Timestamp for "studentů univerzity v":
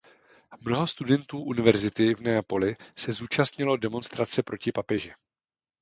0.87-2.19